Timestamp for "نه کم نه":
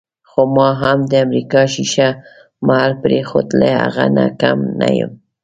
4.17-4.89